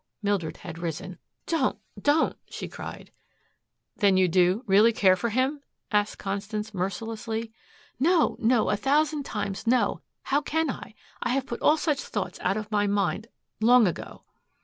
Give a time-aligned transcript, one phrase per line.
[0.23, 1.19] Mildred had risen.
[1.45, 3.11] "Don't don't" she cried.
[3.97, 7.51] "Then you do really care for him!" asked Constance mercilessly.
[7.99, 10.01] "No no, a thousand times no.
[10.23, 10.95] How can I?
[11.21, 13.27] I have put all such thoughts out of my mind
[13.59, 14.23] long ago."